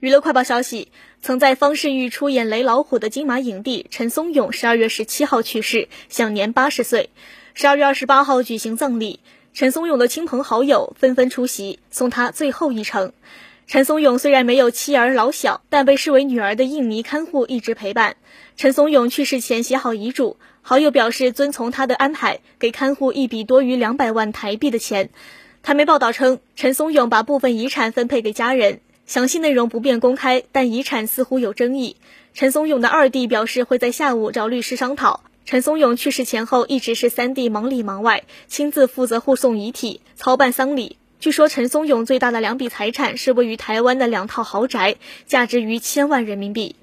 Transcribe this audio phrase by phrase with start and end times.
[0.00, 0.88] 娱乐快报消息，
[1.22, 7.08] 曾在方世玉出演《雷老虎》的金马影帝陈松勇十二月十七号去世，享年八十岁。
[7.54, 9.20] 十二月二十八号举行葬礼，
[9.54, 13.12] 陈松勇的亲朋好友纷纷出席，送他最后一程。
[13.66, 18.16] 陈松勇虽然没有妻儿老小，但被视为女儿的印尼看护一直陪伴。
[18.56, 25.08] 陈松勇去世前写好遗嘱，好友表示遵从他的安排，给看护一笔多于两百万台币的钱。
[25.62, 28.80] 台媒报道称，陈松勇把部分遗产分配给家人。
[29.06, 31.96] 详细内容不便公开，但遗产似乎有争议。
[32.32, 35.22] 陈松勇的二弟表示会在下午找律师商讨。
[35.44, 40.96] 陈松勇去世前后一直是三弟忙里忙外，亲自负责护送遗体、操办丧礼。
[41.20, 46.76] 据说陈松勇最大的两笔财产是位于台湾的两套豪宅，价值逾千万人民币。